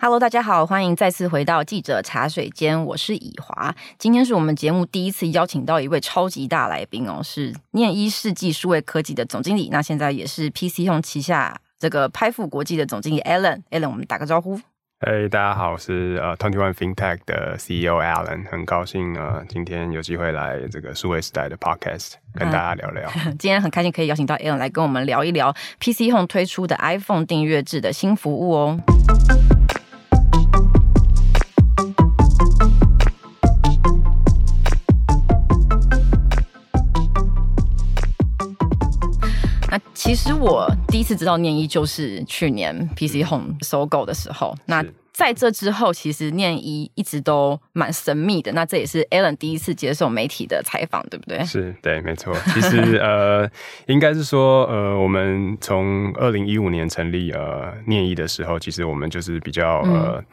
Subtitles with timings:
[0.00, 3.74] Hello，大家好，欢迎再次回到记者茶水间，我是以华。
[3.98, 13.60] 今天是我们节目第一次邀请到一位超级大来宾哦，是念一世纪数位科技的总经理，那现在也是 PChome 旗下这个拍富国际的总经理 Alan。
[13.72, 14.60] Alan，我们打个招呼。
[15.00, 23.10] 嘿，hey, 大家好，我是呃 Twenty One FinTech 的 CEO Alan，很高兴呃今天有机会来这个数位时代的 Podcast 跟大家聊聊。
[23.26, 28.80] 嗯、 今天很开心可以邀请到 Alan 来跟我们聊一聊 PChome 推出的 iPhone 订阅制的新服务哦。
[40.08, 44.82] 其实我第一次知道念一就是去年 PChome 收购的时候，那
[45.18, 48.52] 在这之后，其实念一一直都蛮神秘的。
[48.52, 51.44] 那这也是 Alan 第一次接受媒体的采访，对不对？
[51.44, 52.32] 是对，没错。
[52.54, 53.50] 其实呃，
[53.88, 60.18] 应该是说呃，我们从二零一五年成立呃念一的时候，其实我们就是比较呃。
[60.18, 60.24] 嗯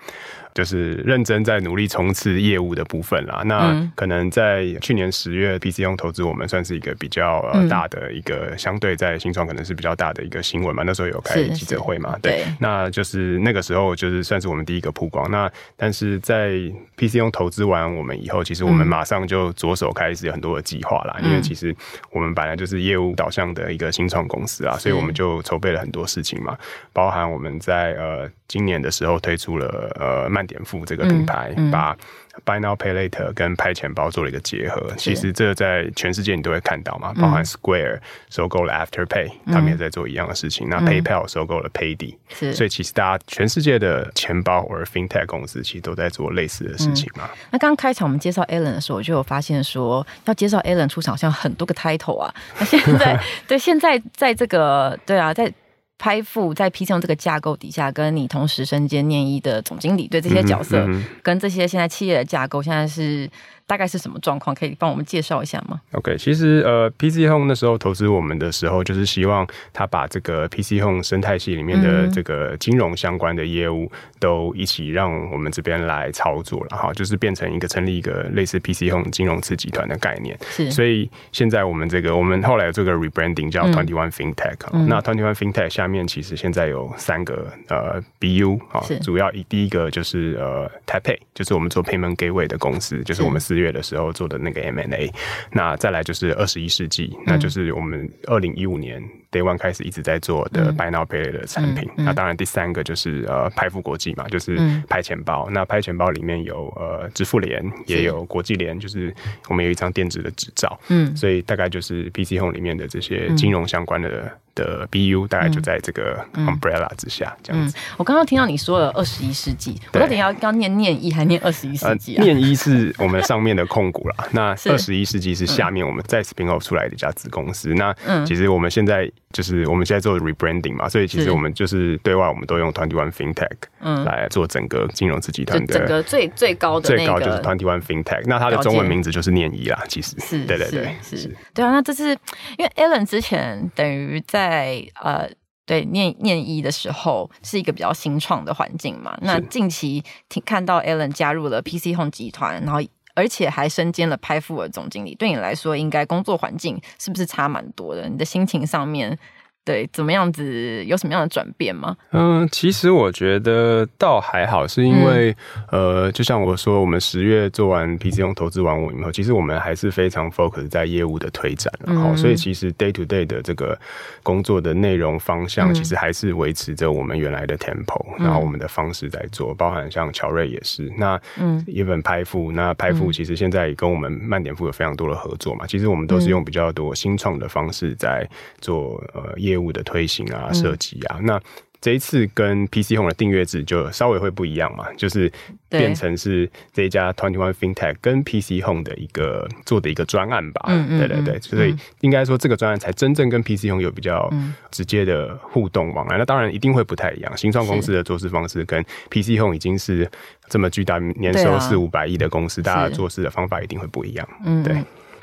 [0.56, 3.42] 就是认真在努力冲刺业务的部分啦。
[3.44, 10.82] 那可能在去年十月，PChome 投资我们算是一个比较呃大的一个，相对在新创可能是比较大的一个新闻嘛。
[10.84, 12.18] 那时候有开记者会嘛？
[12.22, 12.46] 对。
[12.58, 15.30] 那就是那个时候就是算是我们第一个曝光。
[15.32, 16.52] 那但是在
[16.98, 21.18] PChome 投资完我们以后，其实我们马上就着手开始很多的计划啦。
[21.24, 21.76] 因为其实
[22.12, 26.58] 我们本来就是业务导向的一个新创公司啊，所以我们就筹备了很多事情嘛，
[26.94, 31.98] 包含我们在呃今年的时候推出了呃慢点付这个品牌，嗯嗯、把
[32.44, 34.92] Buy Now Pay Later 跟拍钱包做了一个结合。
[34.98, 40.68] 其实这在全世界你都会看到嘛，包含 Square 收购了 Afterpay，、嗯、他们也在做一样的事情。
[40.68, 47.30] 嗯、那 PayPal 收购了 Paidy，是所以其实大家全世界的钱包或者 FinTech 公司其实都在做类似的事情嘛。
[47.32, 52.34] 嗯、那刚开场我们介绍 Alan 的时候，我就有发现说，要介绍 Alan 出场，好像很多个 title 啊。
[52.60, 55.52] 那现在 对现在在这个对啊，在。
[55.98, 63.30] 拍付在 PChome 这个架构底下，跟你同时身兼念一的总经理，对这些角色，嗯嗯、跟这些现在企业的架构，现在是。
[63.68, 64.56] 大概是什么状况？
[64.56, 80.38] 可以帮我们介绍一下吗？OK，其实呃，PChome 那时候投资我们的时候，就是希望他把这个 PChome 生态系里面的这个金融相关的业务都一起让我们这边来操作了哈，就是变成一个成立一个类似 PChome 金融次集团的概念。
[80.44, 84.88] 是，所以现在我们这个我们后来有这个 rebranding 叫 Twenty One FinTech，嗯。
[84.88, 93.55] 那 Twenty One FinTech 下面其实现在有三个呃 BU 啊，主要以第一个就是呃 TapPay，就是我们做 Payment Gateway 的公司，就是我们是。
[93.56, 95.12] 月的时候做的那个 M&A，
[95.52, 99.02] 那再来就是二十一世纪，嗯、那就是我们二零一五年
[99.32, 101.90] Day One 开始一直在做的 Buy Now Pay 的产品。
[101.96, 104.58] 那当然第三个就是呃拍付国际嘛，就是
[104.88, 105.46] 拍钱包。
[105.50, 109.14] 嗯、那拍钱包里面有呃支付联，也有国际联，就是
[109.50, 110.80] 我们有一张电子的执照。
[110.90, 114.32] 嗯，所以大概就是 PChome 里面的这些金融相关的。
[114.56, 117.78] 的 BU 大概就在这个 umbrella 之下，这样子。
[117.98, 122.24] 我刚刚听到你说了二十一世纪，我到底要要念念一还念二十一世纪啊？
[122.24, 127.74] 念一是我们上面的控股啦，那二十一世纪是下面我们再 spin off 出来的一家子公司。
[127.76, 127.94] 那
[128.26, 140.18] 其实我们现在就是我们现在做 rebranding 嘛，所以其实我们就是对外我们都用 Twenty One FinTech 来做整个金融资集团的整个最最高的最高就是 Twenty One FinTech，那它的中文名字就是念一啦，其实。
[140.22, 142.12] 是对对对是，对啊，那这是
[142.58, 144.46] 因为 Alan 之前等于在。
[144.46, 145.28] 在呃，
[145.66, 149.18] 对念念一的时候是一个比较新创的环境嘛。
[149.22, 152.80] 那近期听看到 Alan 加入了 PChome 集团，然后
[153.16, 158.08] 而且还身兼了拍富尔总经理，对你来说应该工作环境是不是差蛮多的？
[158.08, 159.18] 你的心情上面？
[159.66, 160.86] 对，怎么样子？
[160.86, 161.98] 有什么样的转变吗？
[162.12, 165.36] 嗯，其实我觉得倒还好，是因为、
[165.72, 173.76] 嗯、呃，就像我说，我们十月做完 PChome 投资完我以后，其实我们还是非常 focus 在业务的推展，然后、嗯、所以其实 day to day 的这个
[174.22, 188.30] 工作的内容方向，其实还是维持着我们原来的 tempo，、嗯、然后我们的方式在做，包含像乔瑞也是，那嗯，一本拍付，那拍付其实现在也跟我们慢点付有非常多的合作嘛，其实我们都是用比较多新创的方式在
[188.62, 189.55] 做呃业。
[189.56, 191.42] 业务的推行啊，设计啊，嗯、那
[191.82, 195.32] 这一次跟 PChome 的订阅制就稍微会不一样嘛，就是
[195.70, 200.66] 变成是这一家 Twenty One FinTech 跟 PChome 的一个做的一个专案吧。
[200.68, 204.28] 嗯嗯，对对对，所以应该说这个专案才真正跟 PChome 有比较
[204.72, 206.18] 直接的互动往来。
[206.18, 210.10] 那当然一定会不太一样，新创公司的做事方式跟 PChome 已经是
[210.50, 214.28] 这么巨大年收四五百亿的公司，大家做事的方法一定会不一样。
[214.44, 214.76] 嗯，对。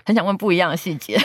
[0.05, 1.19] 很想问不一样的细节。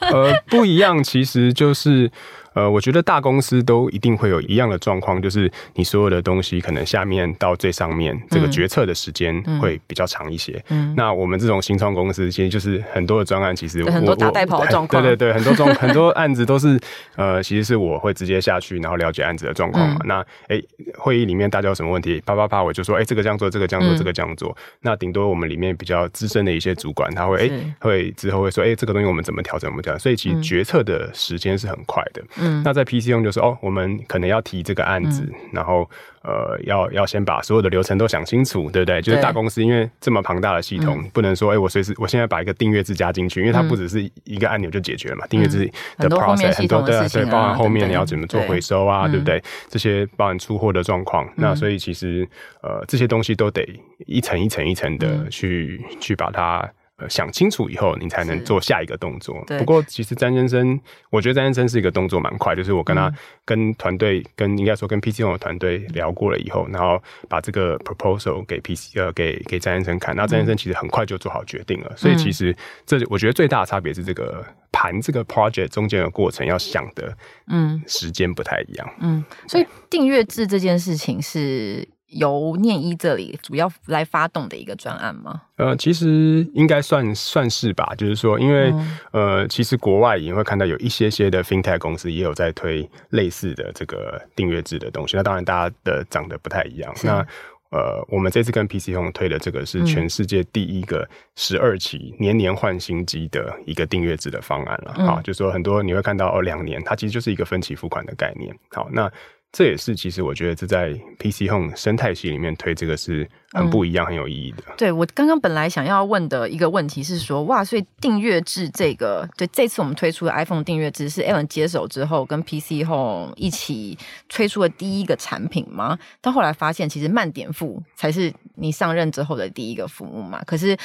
[0.00, 2.10] 呃，不一样其实就是。
[2.54, 10.62] 呃，我觉得大公司都一定会有一样的状况，就是你所有的东西可能下面到最上面这个决策的时间会比较长一些。
[10.68, 15.02] 嗯，那我们这种新创公司，其实就是很多的专案，其实很多打带跑的状况。
[15.02, 16.78] 对对对，很多状很多案子都是
[17.16, 19.96] 呃，其实是我会直接下去，然后了解案子的状况嘛。
[20.00, 20.64] 嗯、那哎、欸，
[20.98, 24.50] 会议里面大家有什么问题，啪啪啪，我就说，哎、欸，这个这样做，这个这样做，这个这样做。
[24.50, 30.00] 嗯、那顶多我们里面比较资深的一些主管，他会哎、欸，会之后会说，哎、欸，这个东西我们怎么调整，怎么调整。
[30.00, 32.22] 所以其实决策的时间是很快的。
[32.42, 35.88] 嗯，那在 PC 用就是哦，我们可能要提这个案子，嗯、然后
[36.22, 39.00] 呃，要要先把所有的流程都想清楚，对不对？
[39.00, 45.26] 就是大公司因为这么庞大的系统，嗯、不能说哎、欸，我随时我现在把一个订阅制加进去，因为它不只是一个按钮就解决了嘛。
[45.28, 49.42] 订阅制的 process 很多对啊，对，包含后面你要怎么做回收啊，对不对？
[49.68, 52.28] 这些包含出货的状况，那所以其实
[52.62, 53.66] 呃，这些东西都得
[54.06, 56.68] 一层一层一层的去去把它。
[57.08, 59.42] 想清楚以后，你才能做下一个动作。
[59.58, 60.78] 不过，其实詹先生，
[61.10, 63.14] 我觉得詹先生是一个动作蛮快，就是我跟他、嗯、
[63.44, 71.88] 跟团队，跟应该说跟 PChome 的团队聊过了以后，然后把这个 proposal 给 PC 呃给给詹先生看，那詹先生其实很快就做好决定了。
[71.90, 72.54] 嗯、所以，其实
[72.86, 77.16] 这我觉得最大的差别是这个盘这个 project 中间的过程要想的，
[77.48, 78.90] 嗯，时间不太一样。
[79.00, 81.86] 嗯，所以订阅制这件事情是。
[82.12, 85.42] 由念一这里主要来发动的一个专案吗？
[85.56, 87.94] 呃，其实应该算算是吧。
[87.96, 95.16] 就是说，因为、嗯、呃，其实国外也会看到有一些些的 FinTech 公司也有在推类似的这个订阅制的东西。
[95.16, 96.94] 那当然，大家的长得不太一样。
[97.02, 97.26] 那
[97.70, 104.94] 呃，我们这次跟 PChome 推的这个是全世界第一个十二期年年换新机的一个订阅制的方案了。
[105.06, 108.54] 好、嗯，就是说很多你会看到哦，两年它其实就是一个分期付款的概念。
[108.70, 109.10] 好，那。
[109.52, 114.62] 这也是其实我觉得这在 PChome 生态系里面推这个是很不一样、嗯、很有意义的。
[114.76, 125.98] 对，我刚刚本来想要问的一个问题是说，哇，所以订阅制这个，对，这次我们推出的 iPhone 订阅制是 Alan 接手之后跟 PChome 一起推出的第一个产品吗？
[126.20, 130.42] 但后来发现，其实慢点付才是你上任之后的第一个服务嘛。
[130.44, 130.76] 可是。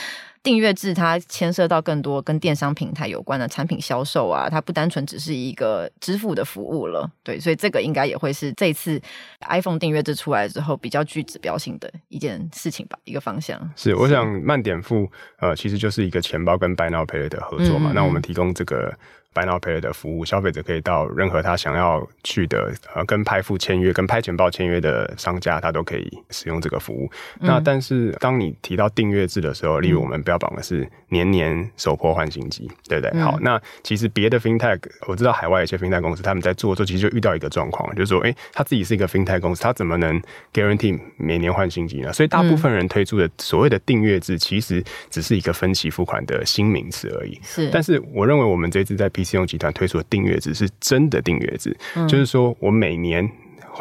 [0.44, 9.02] 订阅制它牵涉到更多跟电商平台有关的产品销售啊，它不单纯只是一个支付的服务了，对，所以这个应该也会是这次
[9.50, 13.57] iPhone 订阅制出来之后比较具指标性的一件事情吧，一个方向。
[13.75, 15.09] 是，我想慢点付，
[15.39, 18.94] 呃，其实就是一个钱包跟 Buy Now Pay 的合作嘛，嗯嗯嗯，那我们提供这个。
[19.38, 27.07] Buy Now Pay 的服务，消费者可以到任何他想要去的，呃，跟拍付签约、跟拍钱包签约的商家，他都可以使用这个服务。
[27.39, 33.12] 嗯、那但是当你提到订阅制的时候，例如我们标榜的是年年首波换新机，对不对？
[33.13, 40.19] 嗯、好，那其实别的 FinTech，我知道海外一些 FinTech 公司他们在做的时候，其实就遇到一个状况，就是说，哎、欸，他自己是一个 FinTech 公司，他怎么能
[40.51, 42.12] guarantee 每年换新机呢？
[42.12, 47.40] 所以大部分人推出的所谓的订阅制，其实只是一个分期付款的新名词而已。
[47.44, 53.29] 是，但是我认为我们这次在 P 用集团推出的订阅制是真的订阅制，嗯、就是说我每年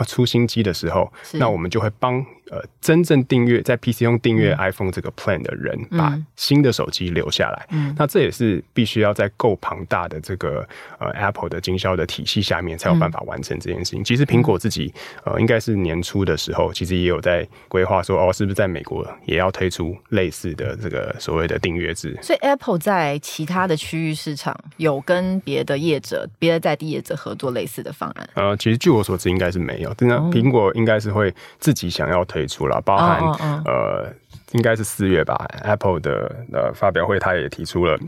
[0.06, 2.25] 出新机的时候，那我们就会帮。
[2.50, 7.66] 呃，真正订阅在 PChome 订阅 iPhone 这个 plan 的人，把新的手机留下来。
[7.70, 10.64] 嗯，那这也是必须要在够庞大的这个
[11.00, 14.04] 呃 Apple 的经销的体系下面才有办法完成这件事情。
[14.04, 14.94] 其实苹果自己
[15.25, 22.16] 呃，应该是年初的时候，其实也有在规划说，哦，是不是在美国也要推出类似的这个所谓的订阅制？
[22.22, 28.31] 所以 Apple 在其他的区域市场有跟别的业者、别的在地业者合作类似的方案？
[28.34, 29.92] 呃，其实据我所知，应该是没有。
[29.94, 32.36] 真的，苹果应该是会自己想要推。
[32.37, 33.67] 推出了，包含、oh, oh, oh.
[33.67, 34.12] 呃，
[34.53, 37.99] 应该是四月吧，Apple 的呃发表会，他也提出了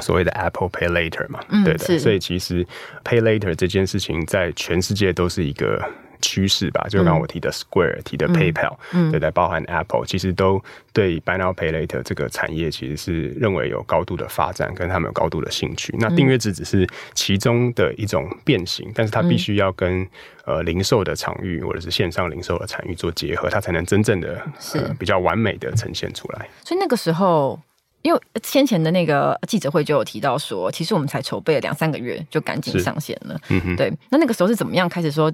[0.00, 2.66] 所谓的 Apple Pay Later 嘛，嗯、对的，所以其实
[3.04, 5.78] Pay Later 这件事情在全世界都是一个。
[6.26, 10.60] 趋势吧，就刚刚我提的 Square、嗯、提的 PayPal，嗯，对对，包含 Apple，其实都
[10.92, 15.94] 对 Buy Now Pay Later 这个产业其实是认为有高度的发展，跟他们有高度的兴趣。
[16.00, 20.04] 那订阅制只是其中的一种变形，但是它必须要跟
[20.44, 26.48] 呃零售的场域或者是线上零售的场域做结合，它才能真正的是比较完美的呈现出来。
[26.64, 27.60] 所以那个时候，
[28.02, 33.38] 因为先前的那个记者会就有提到说，其实我们才筹备了两三个月就赶紧上线了。
[33.48, 33.92] 嗯哼，对。
[34.10, 35.32] 那那个时候是怎么样开始说？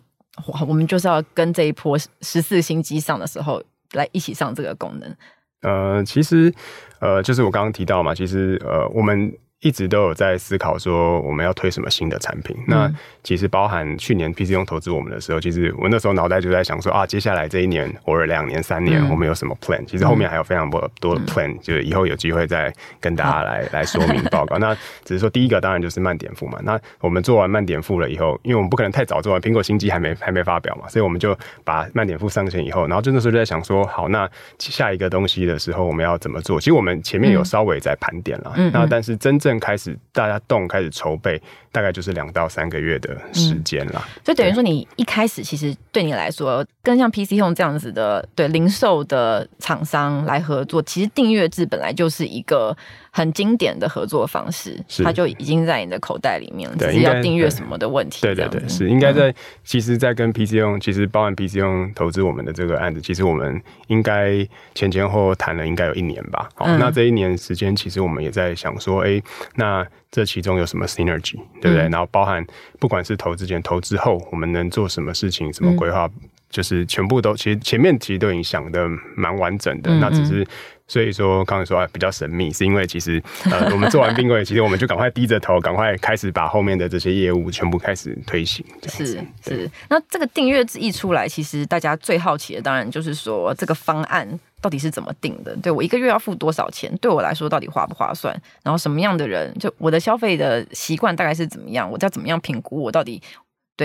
[0.67, 3.63] 我们就是要跟这一波十四星机上的时候
[3.93, 5.17] 来一起上这个功能。
[5.63, 6.53] 呃，其实
[7.01, 9.33] 呃，就是我刚刚提到嘛，其实呃，我们。
[9.63, 12.55] 一直都有在思考说我们要推什么新的产品。
[12.59, 24.59] 嗯、那其实包含去年 PChome 投资我们的时候，其实我那时候脑袋就在想说啊，接下来这一年或者两年、三年，我们有什么 plan？、嗯、其实后面还有非常多多的 plan，、嗯、就是以后有机会再跟大家来、嗯、来说明报告。
[24.61, 26.59] 那只是说第一个当然就是慢点付嘛。
[26.63, 34.29] 那我们做完慢点付了以后，因为我们不可能太早做完，苹果新机还没还没发表嘛，所以我们就把慢点付上线以后，然后真的时候就在想说，好，那
[34.59, 36.59] 下一个东西的时候我们要怎么做？
[36.59, 41.41] 其实我们前面有稍微在盘点了，嗯、那但是真正正开始大家动开始筹备，
[41.71, 44.03] 大概就是两到三个月的时间啦。
[44.25, 52.77] 就等于说，你一开始其实对你来说，跟像 PC Home 这样子的对零售的厂商来合作，其实订阅制本来就是一个
[53.11, 58.23] 很经典的合作方式，它就已经在你的口袋里面了，只是要订阅什么的问题。
[58.23, 59.35] 对对对，是应该在。
[59.65, 66.49] 其实，在跟 PC Home，其实包含 PC Home 投资我们的这个案子，其实我们应该前前后后谈了应该有一年吧。
[66.55, 69.21] 好，那这一年时间，其实我们也在想说，哎，
[69.55, 71.89] 那这其中有什么 synergy，对不对？
[71.89, 72.45] 然后包含
[72.79, 76.11] 不管是投资前、投资后，我们能做什么事情、什么规划，
[76.53, 80.47] 就是全部都其实前面其实都已经想的蛮完整的，那只是。
[80.89, 88.63] 所以说，刚才说啊，比较神秘，是因为其实呃，我们做完并柜，其实我们就赶快低着头，赶快开始把后面的这些业务全部开始推行。
[88.89, 94.29] 是是，那这个订阅制一出来，其实大家最好奇的，当然就是说这个方案
[94.61, 95.57] 到底是怎么定的？
[95.63, 96.95] 对我一个月要付多少钱？
[97.01, 98.39] 对我来说到底划不划算？
[98.63, 101.91] 然后什么样的人，就我的消费的习惯大概是怎么样？
[101.91, 103.23] 我要怎么样评估我到底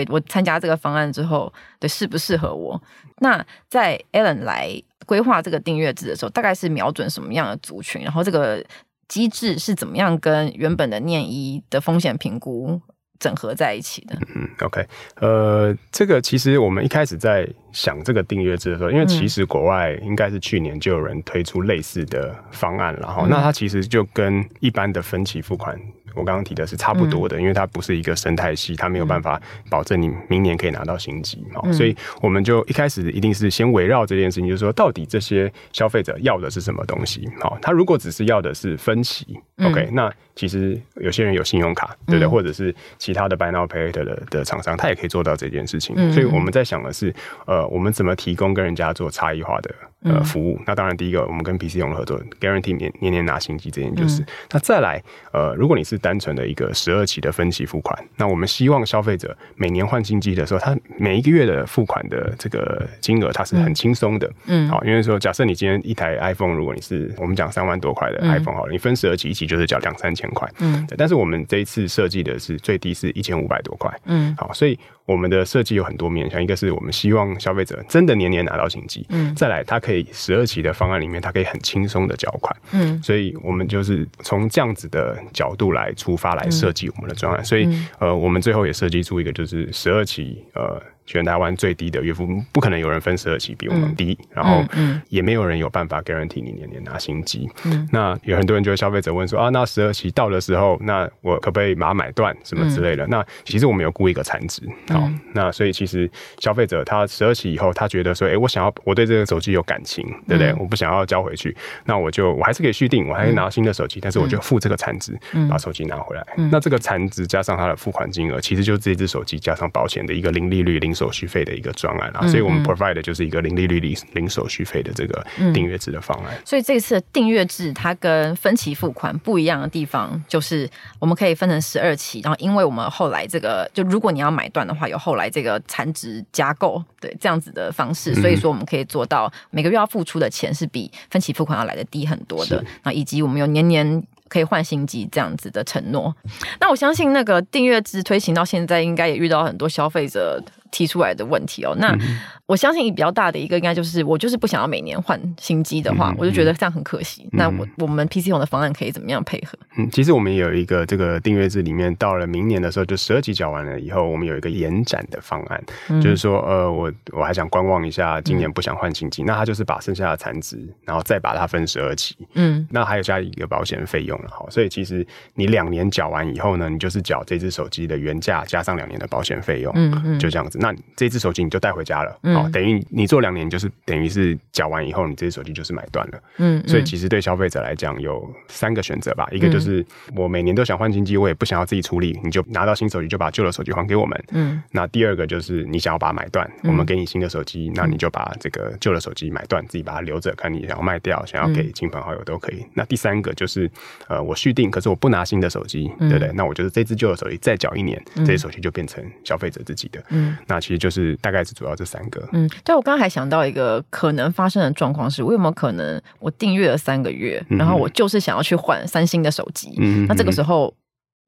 [0.06, 2.82] 对我参加这个方案之后，对适不适合我？
[3.20, 4.82] 那在 Alan 来。
[5.06, 8.02] 规划这个订阅制的时候，大概是瞄准什么样的族群？
[8.02, 8.62] 然后这个
[9.08, 12.82] 机制是怎么样跟原本的念一的风险评估
[13.18, 14.18] 整合在一起的？
[14.36, 14.86] 嗯，OK，
[15.22, 25.80] 呃，这个其实我们一开始在想这个订阅制的时候，因为其实国外应该是去年就有人推出类似的方案，然后、嗯、那它其实就跟一般的分期付款。
[26.18, 37.30] 我刚刚提的是差不多的，因为它不是一个生态系，它没有办法保证你明年可以拿到新机，嗯、所以我们就一开始一定是先围绕这件事情，就是说到底这些消费者要的是什么东西？
[37.40, 42.28] 好，他如果只是要的是分期、嗯、，OK，那其实有些人有信用卡，对不对？
[42.28, 45.96] 或者是其他的 Buy Now Pay Later 的的厂商，他也可以做到这件事情。
[46.12, 47.14] 所以我们在想的是，
[47.46, 50.60] 呃，我们怎么提供跟人家做差异化的呃服务？
[50.66, 54.24] 那当然，第一个我们跟 PC Home 合作，Guarantee 年年年拿新机这件就是。
[54.52, 64.32] 那再来，呃，如果你是单纯的一个十二期的分期付款，那我们希望消费者每年换新机的时候，他每一个月的付款的这个金额，它是很轻松的。
[64.46, 70.50] 嗯，好，因为说假设你今天一台 iPhone，如果你是我们讲三万多块的 iPhone 好了，你分十二期，一期就是缴两三千块。
[70.60, 73.94] 嗯，但是我们这一次设计的是最低是一千五百多块。
[74.06, 74.80] 嗯，好，所以。
[75.08, 87.68] 我们的设计有很多面向，一个是我们希望消费者真的年年拿到新机，嗯，再来它可以十二期的方案里面，它可以很轻松的缴款，嗯，所以我们就是从这样子的角度来出发来设计我们的专案，所以
[88.00, 90.80] 呃，我们最后也设计出一个就是十二期呃。
[91.08, 94.64] 全台湾最低的月付，不可能有人分十二期比我们低，嗯、然后
[95.08, 97.50] 也没有人有办法 guarantee 你年年拿新机。
[97.64, 103.06] 嗯、那有很多人就会消费者问说啊，那十二期到的时候，那我可不可以把它买断什么之类的？
[103.06, 110.52] 嗯、那其实我们有估一个残值，好，嗯、那所以其实消费者他十二期以后，他觉得说，哎、欸，我想要我对这个手机有感情，对不对？
[110.52, 116.28] 嗯、我不想要交回去，那我就我还是可以续订，我还可以拿新的手机，嗯、但是我就付这个残值，嗯、把手机拿回来。
[116.36, 120.97] 嗯、那这个残值加上它的付款金额，其实就是这只手机加上保险的一个零利率零。
[120.98, 125.24] 手续费的一个专案啊，所以我们 provide 的就是一个零利率、零零手续费的这个
[125.54, 126.36] 订阅制的方案。
[126.44, 130.68] 所以这次的订阅制它跟分期付款不一样的地方，就是
[131.00, 142.64] 我们可以分成十二期，然后因为我们后来这个，就如果你要买断的话，有后来这个残值加购，对这样子的方式，所以说我们可以做到每个月要付出的钱是比分期付款要来的低很多的。
[142.84, 144.04] 那以及我们有年年。
[144.30, 146.14] 可以换新机这样子的承诺，
[146.60, 151.76] 那我相信那个订阅制推行到现在，应该也遇到很多消费者提出来的问题哦。
[151.78, 151.98] 那
[152.46, 157.28] 我相信比较大的一个，应该就是我就是不想要每年换新机的话，我就觉得这样很可惜。
[157.34, 159.58] 那我我们 PC Home 的方案可以怎么样配合？
[159.78, 165.62] 嗯，其实我们也有一个这个订阅制里面，到了明年的时候，就十二期缴完了以后，我们有一个延展的方案，
[166.02, 174.18] 就是说，呃，我我还想观望一下，今年不想换新机，那他就是把剩下的残值，然后再把它分十二期，嗯，那还有加一个保险费用。
[174.30, 175.06] 好，所以其实
[175.36, 180.57] 你两年缴完以后呢，你就是缴这只手机的原价加上两年的保险费用，嗯嗯，就这样子。
[180.60, 186.64] 那这只手机你就带回家了，好，等于你做两年就是等于是缴完以后，你这只手机就是买断了，嗯。
[186.68, 189.86] 所以其实对消费者来讲有三个选择吧，一个就是
[190.16, 194.62] 我每年都想换新机，我也不想要自己处理，你就拿到新手机就把旧的手机还给我们，嗯。
[194.72, 202.66] 那第二个就是你想要把它买断，我们给你新的手机，那你就把这个旧的手机买断，自己把它留着，看你想要卖掉，想要给亲朋好友都可以。
[202.74, 203.70] 那第三个就是
[204.08, 206.32] 呃我续订，可是我不拿新的手机，对不对？
[206.34, 210.04] 那我就是这只旧的手机再缴一年，这些手机就变成消费者自己的。
[210.10, 212.28] 嗯，那其实就是大概是主要这三个。
[212.32, 219.76] 嗯，对，我刚刚还想到一个可能发生的状况是，我有没有可能我订阅了三个月，然后我就是想要去换三星的手机？
[219.80, 220.74] 嗯，那这个时候。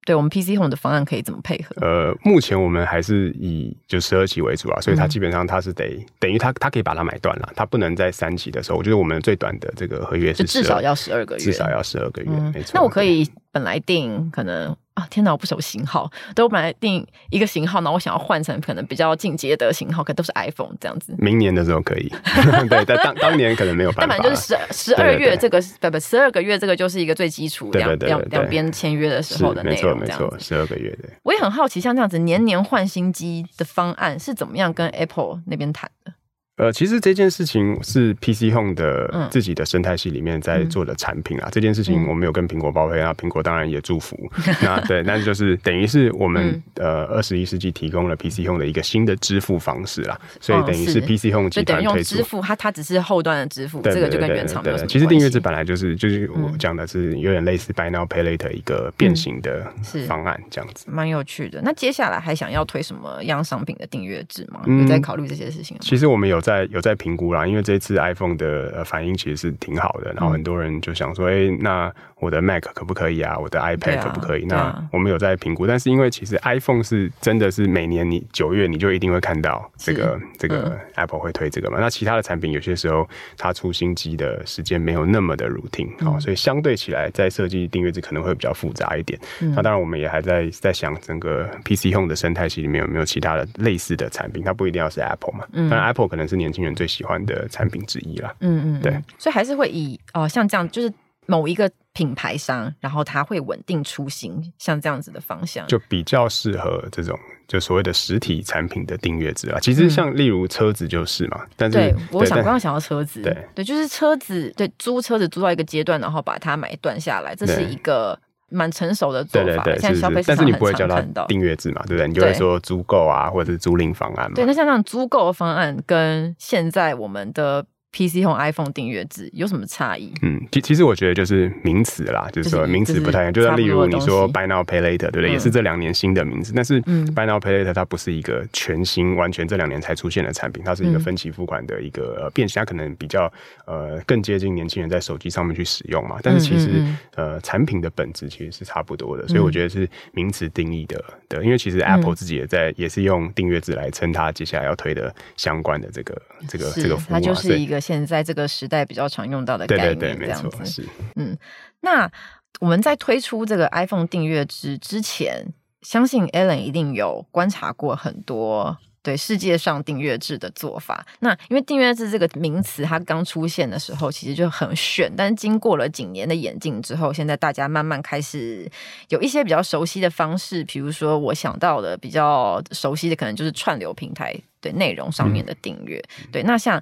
[0.06, 1.76] 对我们 PC Home 的方案可以怎么配合？
[1.86, 12.72] 呃，目前我们还是以就十二期为主啊，所以它基本上它是得、嗯、等于它它可以把它买断了，它不能在三期的时候，我觉得我们最短的这个合约是至少要十二个月，至少要十二个月，嗯、没错。
[12.74, 14.76] 那我可以本来定可能。
[15.00, 15.32] 啊天哪！
[15.32, 21.16] 我不熟型号，都本来定一个型号，然后我想要换成可能比较进阶的型号，可都是 iPhone 这样子。
[21.18, 22.12] 明年的时候可以，
[22.70, 24.16] 对，但当当年可能没有办法。
[24.16, 31.10] 但反正就是十十二月这个不不十二个月这个就是一个最基础两两两边签约的时候的内容，没错没错，十二个月的。
[31.24, 36.12] 我也很好奇，像这样子年年换新机的方案是怎么样跟 Apple 那边谈的？
[36.60, 41.48] 呃，其实这件事情是 PC Home 的自己的生态系里面在做的产品啊。
[41.48, 44.30] 嗯、这件事情我们有跟苹果报备啊，苹果当然也祝福。
[44.62, 50.20] 那对，那就是等于是我们呃二十一世纪提供了 PC Home 的一个新的支付方式啦。
[50.42, 54.88] 所以等于是 PC Home 集团推出支付，它它只是后端的支付，这个就跟原厂没有什么。
[54.90, 59.66] 其实订阅制本来就是就是我讲的是有点类似 Buy Now Pay Later 一个变形的
[60.06, 61.62] 方案这样子，蛮、嗯、有趣的。
[61.64, 64.60] 那接下来还想要推什么样商品的订阅制吗？
[64.68, 65.78] 有在考虑这些事情？
[65.80, 67.46] 其实我们有在有在评估啦。
[67.48, 73.38] 因为这次 iPhone 的反应其实是挺好的，然后很多人就想说，哎、欸，那我的 Mac 可不可以啊？
[73.38, 74.46] 我的 iPad 可不可以？
[74.46, 81.78] 那我们有在评估，但是因为其实 iPhone 是真的是每年你九月你就一定会看到这个这个 Apple 会推这个嘛？
[81.80, 89.18] 那其他的产品有些时候它出新机的时间没有那么的 routine，好、嗯，所以相对起来在设计订阅制可能会比较复杂一点。
[89.42, 95.46] 嗯、那当然我们也还在在想整个 PC Home 的生态系里面有没有其他的类似的产品，它不一定要是 Apple 嘛？
[95.54, 100.92] 嗯，当然 Apple 可能是年轻人最喜欢的产品之一啦，嗯嗯，对，所以还是会以哦、呃，像这样，就是
[101.28, 107.16] 某一个品牌商，然后它会稳定出行，像这样子的方向，就比较适合这种
[107.48, 109.60] 就所谓的实体产品的订阅制啊。
[109.60, 113.38] 其实像例如车子就是嘛，嗯、但是对，我想刚刚想要车子，对。
[113.54, 118.20] 对，就是车子，对，租车子租到一个阶段，然后把它买断下来，这是一个。
[118.50, 120.36] 蛮成熟的做法，现在消费市场很常看到。
[120.36, 122.08] 但是你不会叫它订阅制嘛，对不对？
[122.08, 124.36] 你就会说租购啊，或者是租赁方案嘛。
[124.36, 127.66] 对，那像这种租购的方案跟现在我们的。
[127.92, 130.14] PC 和 iPhone 订阅制有什么差异？
[130.22, 133.34] 嗯，其其实我觉得就是名词啦，就是说名词不太一样。
[133.34, 135.32] 就是例如你说 Buy Now Pay Later，对不对？
[135.32, 136.54] 也是这两年新的名字。
[136.56, 142.62] 但是 Buy Now Pay Later 它不是一个全新、完全这两年才出现的产品，它是一个分期付款的一个呃变现。
[142.62, 143.32] 它可能比较
[143.66, 146.18] 呃更接近年轻人在手机上面去使用嘛。
[146.22, 146.84] 但是其实
[147.16, 151.44] 呃产品的本质其实是差不多的，所以我觉得是名词定义的的。
[151.44, 157.14] 因为其实 Apple 自己也在也是用订阅制来称它接下来要推的相关的这个这个这个服务。
[157.14, 158.50] 它就是一个现在这个。
[158.50, 161.38] 时代比较常用到的概念，对对对，这样子是嗯。
[161.82, 162.12] 那
[162.60, 165.46] 我们在推出这个 iPhone 订阅制之前，
[165.84, 171.06] 相信 Alan 一定有观察过很多对世界上订阅制的做法。
[171.20, 178.70] 那因为订阅制这个名词，它刚出现的时候其实就很炫，但是经过了几年的演进之后，现在大家慢慢开始
[179.10, 186.04] 有一些比较熟悉的方式，比如说我想到的比较熟悉的，可能就是串流平台对内容上面的订阅。
[186.20, 186.82] 嗯、对，那像。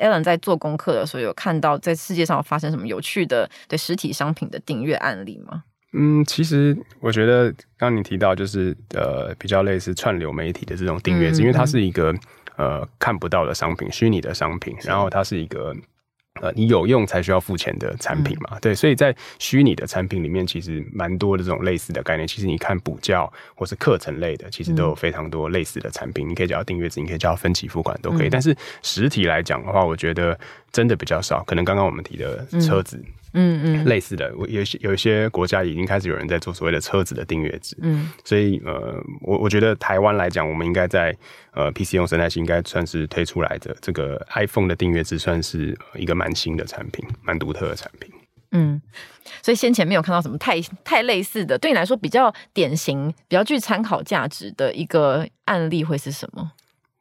[0.00, 5.64] Alan 在做功课的时候，有看到在世界上有发生什么有趣的对实体商品的订阅案例吗？
[5.92, 12.14] 嗯，其实我觉得刚刚你提到就是呃比较类似串流媒体的这种订阅制，嗯嗯，因为它是一个
[12.56, 15.74] 呃看不到的商品，虚拟的商品，然后它是一个。
[16.40, 18.50] 呃，你有用才需要付钱的产品嘛？
[18.52, 22.26] 嗯、对，所以在虚拟的产品里面，其实蛮多的这种类似的概念。
[22.26, 26.28] 其实你看补教或是课程类的，其实都有非常多类似的产品。
[26.28, 28.28] 嗯、你可以叫订阅制，你可以叫分期付款都可以。
[28.28, 30.38] 嗯、但是实体来讲的话，我觉得
[30.72, 31.42] 真的比较少。
[31.44, 32.96] 可能刚刚我们提的车子。
[32.96, 37.76] 嗯嗯嗯，类似的，有些有一些国家已经开始有人在做所谓的车子的订阅制。
[37.82, 41.14] 嗯，所以呃，我我觉得台湾来讲，我们应该在
[41.52, 48.10] 呃 PC Home 生态系应该算是推出来的这个 iPhone 的订阅制，算是一个蛮新的产品，蛮独特的产品。
[48.52, 48.80] 嗯，
[49.42, 56.50] 所以先前没有看到什么太太类似的，对你来说比较典型、比较具参考价值的一个案例会是什么？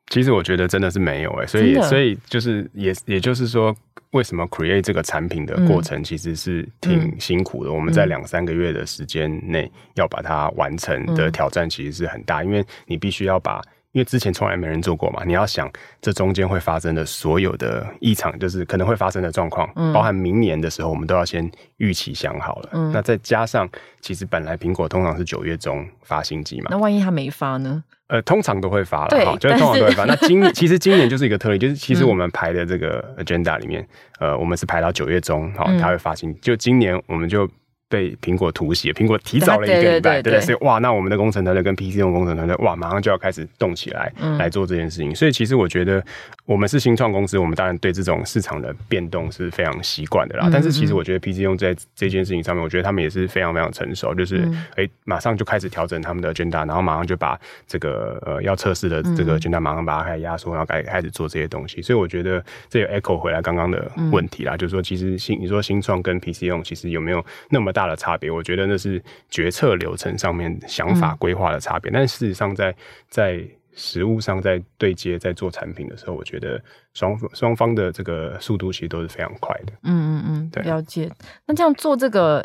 [0.09, 3.75] 其实我觉得真的是没有哎、欸，所以所以就是也也就是说。
[4.11, 7.69] 为什么 create 这个产品的过程其实是挺辛苦的？
[7.69, 13.61] 嗯、我们在两三个月的时间内要把它完成的挑战其实是很大，因为你必须要把，
[13.97, 15.67] 因为之前从来没人做过嘛，你要想
[15.99, 22.69] 这中间会发生的所有的异常，就是可能会发生的状况，包含明年的时候，我们都要先预期想好了。
[22.73, 23.67] 嗯、那再加上，
[23.99, 27.83] 其实本来苹果通常是九月中发新机嘛，那万一它没发呢？
[28.05, 30.05] 呃，通常都会发了，哈，就是通常都会发。
[30.05, 33.81] 那今其实今年就是一个特例，就是其实我们排的这个 agenda 里面，
[34.19, 36.39] 嗯、呃，我们是排到九月中，哈，它会发行。
[36.39, 37.49] 就今年我们就
[37.89, 45.15] 被苹果突袭，苹果提早了一个礼拜，对对，所以哇，那我们的工程团队跟 PC 用工程团队哇，马上就要开始动起来来做这件事情。
[45.15, 46.03] 所以其实我觉得，
[46.45, 50.49] 我们是新创公司，我们当然对这种市场的变动是非常习惯的啦。
[50.51, 54.45] 但是其实我觉得 PC 用在这件事情上面，我觉得他们也是非常非常成熟，就是
[54.75, 61.81] 哎，马上就开始调整他们的 agenda，然后马上就把这个呃要测试的这个 agenda 马上把它开始压缩，然后开开始做这些东西。
[61.81, 72.75] 所以我觉得这有 echo 回来刚刚的问题啦，就是说其实新你说新创跟 PC 用其实有没有那么大的差别，我觉得那是决策流程上面想法规划的差别，嗯、但事实上在
[73.07, 76.59] 在实物上在对接在做产品的时候，我觉得
[76.95, 79.73] 双双方的这个速度其实都是非常快的。
[79.83, 81.11] 嗯嗯嗯，对，了解。
[81.45, 82.43] 那这样做这个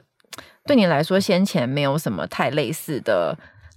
[0.66, 3.34] 对你来说，先前没有什么太类似的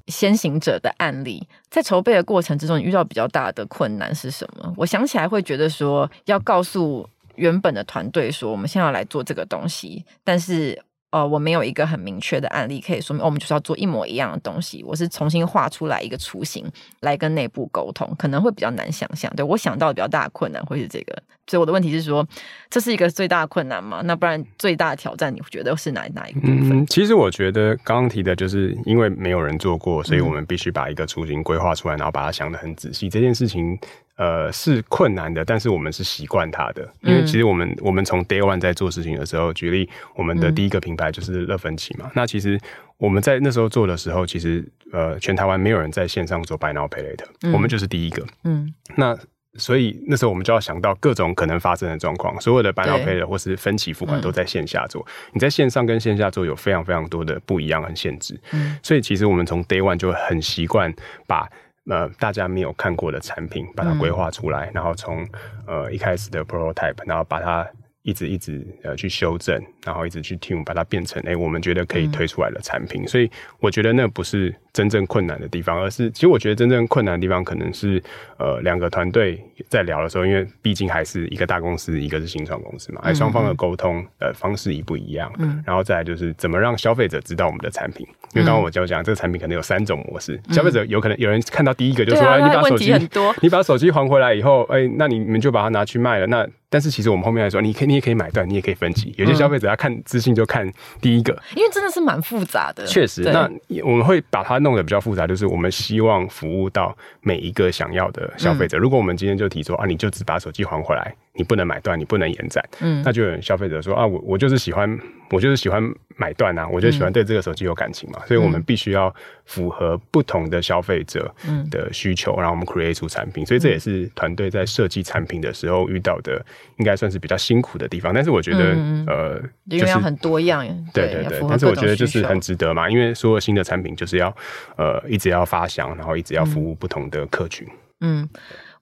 [0.08, 4.74] 先行者的案例，在筹备的过程之中，你遇到比较大的困难是什么？
[4.76, 10.78] 我想起来会觉得说，要告诉原本的团队说，我们现在要来做这个东西，但是。
[11.16, 14.84] 呃，我没有一个很明确的案例可以说明，我们就是要做一模一样的东西。
[14.84, 19.34] 我是重新画出来一个雏形来跟内部沟通，可能会比较难想象。
[19.34, 21.14] 对，我想到的比较大的困难会是这个，
[21.48, 22.28] 所以我的问题是说，
[22.70, 24.02] 这是一个最大的困难吗？
[24.04, 26.86] 那不然最大的挑战，你觉得是哪哪一个部分？
[26.88, 33.08] 其实我觉得刚刚提的就是因为没有人做过，所以我们必须把一个雏形规划出来，然后把它想得很仔细。
[33.08, 33.80] 这件事情。
[34.18, 42.06] 呃，是困难的，但是我们是习惯它的，因为其实我们、嗯、我们从 day one 在做事情的时候，举例我们的第一个品牌就是乐芬奇嘛。
[42.06, 42.58] 嗯、那其实
[42.96, 48.26] 我们在那时候做的时候，其实呃，全台湾没有人在线上做 Buy Now Pay Later，嗯、我们就是第一个。
[48.46, 49.18] 嗯，那
[49.56, 58.40] 所以那时候我们就要想到各种可能发生的状况，所有的 Buy Now Pay Later 或是分期付款都在线下做，嗯、你在线上跟线下做有非常非常多的不一样和限制。
[58.54, 60.94] 嗯，所以其实我们从 day one 就很习惯
[61.28, 61.46] 把。
[61.90, 65.28] 呃，大家没有看过的产品，把它规划出来，嗯、然后从
[65.68, 67.68] 呃一开始的 prototype，然后把它。
[68.06, 73.02] 一直一直呃去修正，然后一直去 tune，把它变成哎、欸，我们觉得可以推出来的产品。
[73.02, 78.02] 嗯、所以我觉得那不是真正困难的地方，而是其实我觉得真正困难的地方可能是
[78.38, 85.34] 呃两个团队在聊的时候，因为毕竟还是一个大公司，一个是新创公司嘛，哎、嗯，双方的沟通呃方式一不一样。
[85.40, 92.94] 嗯，然后再来就是怎么让消费者知道我们的产品，因为刚刚我就讲这个产品可能有三种模式，嗯、消费者有可能有人看到第一个就说，哎、啊，你把手机
[93.42, 96.48] 你把手机还回来以后，哎，那你们就把它拿去卖了那。
[96.76, 99.16] 但是其实我们后面来说，你可以你也可以买断，你也可以分级。
[99.18, 102.86] 有些消费者要看资讯就看第一个，因为真的是蛮复杂的。
[102.86, 103.50] 确实，那
[103.82, 108.78] 我们会把它弄得比较复杂，就是我们希望服务到每一个想要的消费者。
[108.78, 111.16] 如果我们今天就提出啊，你就只把手机还回来。
[111.38, 114.98] 你不能买断，你不能延展，嗯，那就有消费者说啊，我我就是喜欢，
[115.36, 115.84] 我就是喜欢
[116.16, 121.30] 买断啊，我就喜欢对这个手机有感情嘛，嗯、所以我们必须要符合不同的消费者
[121.70, 126.44] 的需求，嗯、然后我们 create 出产品，所以这也是团队在设计产品的时候遇到的，
[126.78, 128.14] 应该算是比较辛苦的地方。
[128.14, 134.34] 但是我觉得，嗯、呃，因为要很多样，对对对，但是我觉得就是很值得嘛，因为所有新的产品就是要
[134.78, 137.68] 呃一直要发想，然后一直要服务不同的客群，
[138.00, 138.30] 嗯。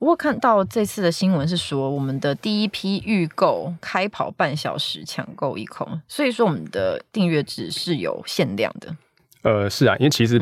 [0.03, 8.95] 嗯我看到这次的新闻是说，我们的第一批预购开跑半小时抢购一空，所以说我们的订阅只是有限量的。
[9.43, 10.37] 呃，是啊，因为其实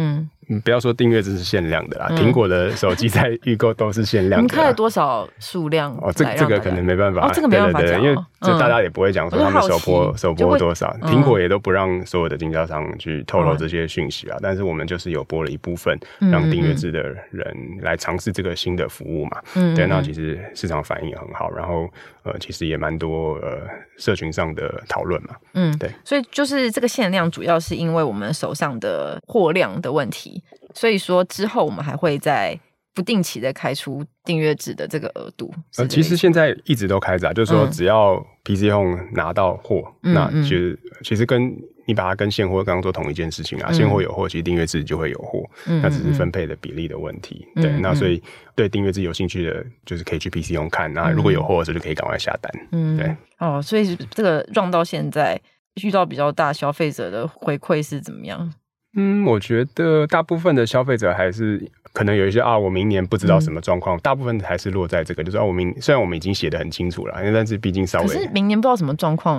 [0.50, 0.62] 嗯。
[0.62, 4.44] 不要说订阅制是限量的啦，苹果的手机在预购都是限量的。
[4.44, 5.92] 你开了多少数量？
[6.02, 14.38] 哦，这这个可能没办法，这个没办法讲，因为这大家也不会讲说他们首播首播多少，苹果也都不让所有的经销商去透露这些讯息啊。
[14.42, 17.02] 但是我们就是有播了一部分，让订阅制的
[17.32, 19.42] 人来尝试这个新的服务嘛。
[19.56, 21.90] 嗯，对，那其实市场反应也很好，然后
[22.24, 23.62] 呃，其实也蛮多呃
[23.98, 25.30] 社群上的讨论嘛。
[25.54, 30.41] 嗯，对，所以就是这个限量主要是因为我们手上的货量的问题。
[30.74, 32.58] 所以说之后我们还会在
[32.94, 35.54] 不定期的开出订阅制的这个额度。
[35.78, 41.56] 呃，其实现在一直都开着啊，就是说只要 PC Home 拿到货，嗯、那其实其实跟
[41.88, 47.48] 你把它跟现货刚刚做同一件事情啊，嗯、现货有货，其实订阅制就会有货，嗯、那只是分配的比例的问题。
[47.56, 48.22] 嗯、对，那所以
[48.56, 52.52] 对订阅制有兴趣的，就是可以去 PC Home 看，那如果有货的时候就可以赶快下单。
[52.72, 53.16] 嗯，对。
[53.40, 55.40] 哦，所以这个 run 到现在
[55.82, 58.54] 遇到比较大消费者的回馈是怎么样？
[58.96, 69.38] 嗯，我觉得大部分的消费者还是可能有一些啊，我明年不知道什么状况，嗯、大部分还是落在这个，就是啊，我明虽然我们已经写得很清楚了，但是毕竟稍微，可是明年不知道什么状况，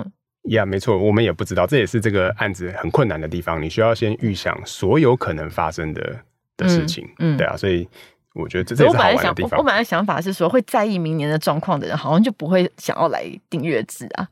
[0.49, 6.19] 呀，yeah, 没错，我们也不知道，这也是这个案子很困难的地方，你需要先预想所有可能发生的
[6.57, 7.87] 的事情，嗯，嗯对啊，所以
[8.33, 9.59] 我觉得这这是好玩的地方。
[9.59, 14.27] 我本来想法是说，会在意明年的状况的人，好像就不会想要来订阅制啊。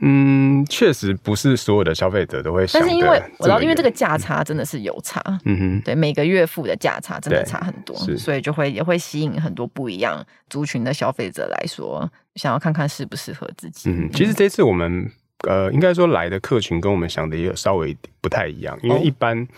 [0.00, 2.80] 嗯，确实不是所有的消费者都会想。
[2.80, 13.88] 但是因为我知道，因为这个价差真的是有差，嗯哼，对，每个月付的价差真的差很多，所以就会也会吸引很多不一样族群的消费者来说，想要看看适不适合自己。
[13.90, 15.10] 嗯，其实这次我们
[15.48, 19.48] 呃，应该说来的客群跟我们想的也有稍微不太一样，因为一般。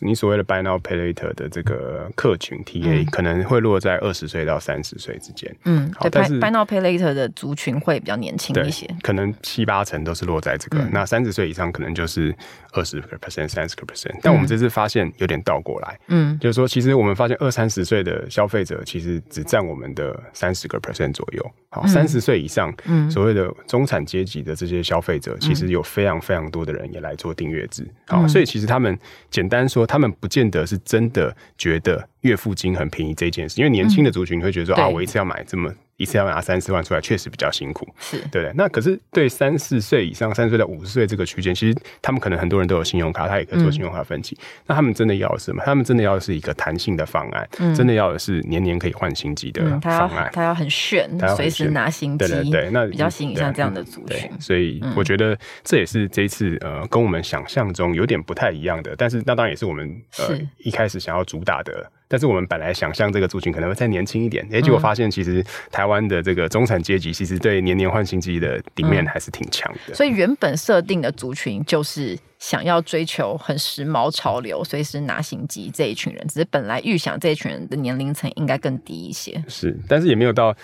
[0.00, 5.54] 哦你所谓的 Buy Now Pay Later 的这个客群 TA、嗯、可能会落在二十岁到三十岁之间。
[5.64, 10.78] 嗯，好，但是 Buy Now Pay Later 的族群会比较年轻一些，可能七八成都是落在这个。
[10.78, 12.34] 嗯、那三十岁以上可能就是
[12.72, 14.18] 二十个 percent、三十个 percent。
[14.22, 21.50] 但我们这次发现有点倒过来，嗯，就是说，其实我们发现二三十岁的消费者其实只占我们的三十个 percent 左右。
[21.70, 27.86] 好，三十岁以上，嗯，所谓的中产阶级的这些消费者，嗯、其实有非常非常多的人也来做订阅制。
[28.06, 28.98] 好，嗯、所以其实他们
[29.30, 30.66] 简单说，他们不见得。
[30.66, 35.72] 是真的觉得月付金很便宜这件事，因为年轻的族群会觉得说、嗯、啊，我一次要买这么。
[35.96, 38.52] 一次要拿三四万出来，确实比较辛苦，是对的。
[38.54, 44.36] 那可是对三四岁以上，三十岁到五十岁这个区间，其实他们可能很多人都有信用卡，他也可以做信用卡分期。
[44.38, 45.62] 嗯、那他们真的要的是什么？
[45.64, 50.28] 他们真的要的是一个弹性的方案，嗯、真的要的是年年可以换新机的方案。
[50.28, 52.26] 嗯、他要很炫，随时拿新机。
[52.26, 54.30] 对对对，那比较吸引像这样的族群。
[54.38, 58.94] 所以我觉得这也是这一次呃，跟我们想象中有点不太一样的。
[58.96, 61.90] 但是那当然也是我们呃一开始想要主打的。
[62.08, 69.94] 但是我们本来想象这个族群可能会再年轻一点，哎、欸，结果发现其实台湾的这个中产阶级其实对年年换新机的底面还是挺强的、嗯。
[69.94, 79.42] 所以原本设定的族群就是想要追求很时髦潮流，随时拿新机这一群人，只是本来预想这一群人的年龄层应该更低一些。
[79.48, 80.54] 是，但是也没有到，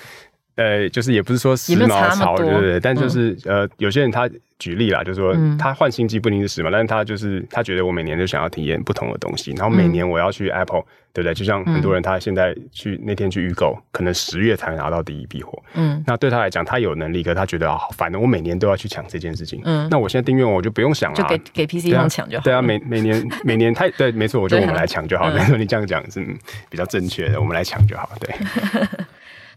[0.57, 4.29] 呃，就是也不是说时髦潮，对对对，但就是、嗯、呃，有些人他。
[4.59, 11.35] 举例啦，就是说他换新机不一定是时髦，但是他就是他觉得我每年都想要体验不同的东西，然后每年我要去 Apple，对不对？
[11.35, 15.61] 就像很多人他现在去那天去预购，可能十月才拿到第一批货。
[15.75, 19.61] 嗯，那对他来讲，他有能力，可是他觉得啊，反正我每年都要去抢这件事情。
[19.65, 22.45] 嗯，那我现在订阅我就不用想了，就给给 PChome 抢就好。
[22.45, 25.29] 对啊，每每年每年他对，没错，我觉得我们来抢就好。
[25.29, 26.25] 没错， 你这样讲是
[26.71, 28.09] 比较正确的，我们来抢就好。
[28.21, 28.33] 对。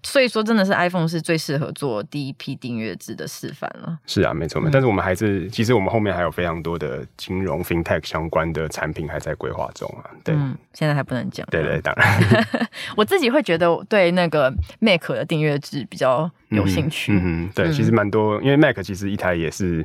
[0.06, 3.98] 所以说，真的是 iPhone 是最适合做第一批订阅制的示范了。
[4.06, 4.62] 是啊，没错。
[4.64, 10.06] 嗯、但是我们还是，其实我们后面还有非常多的金融 FinTech 相关的产品还在规划中啊。
[10.24, 11.46] 对、嗯，现在还不能讲。
[11.50, 12.46] 对，对对，当然。
[12.96, 17.12] 我自己会觉得对那个 Mac 的订阅制比较有兴趣。
[17.14, 19.84] 嗯嗯，对，嗯、其实蛮多，因为 Mac 其实一台也是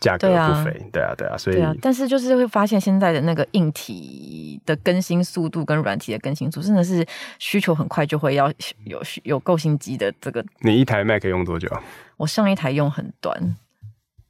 [0.00, 0.90] 价格不菲。
[0.92, 1.72] 对啊，对啊，所以、啊。
[1.80, 7.06] 但是就是会发现现在的那个硬体的更新速度跟软体的更新速度，真的是
[7.38, 8.52] 需求很快就会要
[8.84, 10.44] 有有够新机的这个。
[10.60, 11.68] 你一台 Mac 用多久？
[12.16, 13.56] 我上一台用很短，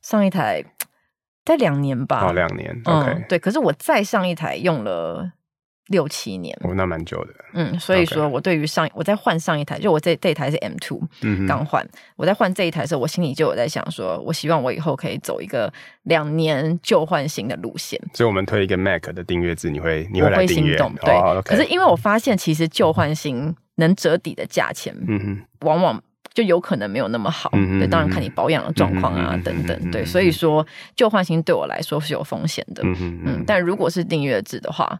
[0.01, 0.65] 上一台
[1.45, 2.27] 在两年吧。
[2.29, 2.71] 哦，两年。
[2.85, 3.39] OK，、嗯、对。
[3.39, 5.33] 可是我再上一台用了。
[5.89, 7.35] 六七年，哦，那蛮久的。
[7.55, 11.87] 嗯，所以说我对于上我在换上一台，就我这这一台是 M two，嗯，刚换。
[12.17, 15.71] 我在换这一台的时候，我心里就有在想说，我希望我以后可以走一个
[16.05, 18.01] 两年旧换新的路线。
[18.15, 20.77] 所以，我们推一个 Mac 的订阅制，你会你会来订阅？
[20.77, 21.15] 对。
[21.15, 21.43] Oh, okay.
[21.43, 27.51] 可是因为我发现，其实旧换新能折抵的价钱，嗯哼，往往就有可能没有那么好。
[27.53, 29.91] 嗯对，当然看你保养的状况啊，嗯、等等。
[29.91, 30.67] 对，所以说
[30.97, 32.83] 旧换新对我来说是有风险的。
[32.85, 33.45] 嗯。
[33.47, 34.99] 但如果是订阅制的话。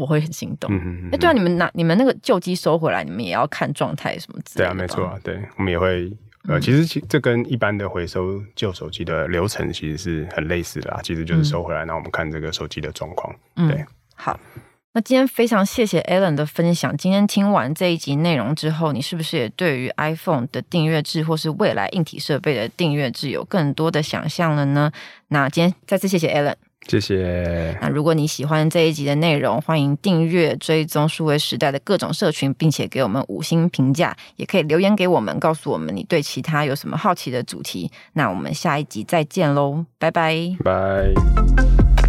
[0.00, 0.72] 我会很心动。
[0.72, 4.70] 哎、嗯欸，对啊，你们拿你们那个旧机收回来，你们也要看状态什么之类的。
[4.70, 6.10] 对啊，没错啊，对，我们也会。
[6.48, 11.00] 呃，其实其这跟一般的回收旧手机的流程其实是很类似的啦。
[11.02, 13.30] 其实就是收回来，然后我们看这个手机的状况。
[13.56, 14.40] 对、嗯，好。
[14.92, 16.96] 那今天非常谢谢 Alan 的分享。
[16.96, 24.90] 今天听完这一集内容之后，你是不是也对于 iPhone 的订阅制或是未来硬体设备的订阅制有更多的想象了呢？
[25.28, 26.54] 那今天再次谢谢 Alan。
[26.88, 27.78] 谢谢。
[27.80, 37.88] 那如果你喜欢这一集的内容，欢迎订阅追踪数位时代的各种社群，并且给我们五星评价，也可以留言给我们，告诉我们你对其他有什么好奇的主题。
[38.14, 41.99] 那我们下一集再见喽，拜拜，拜。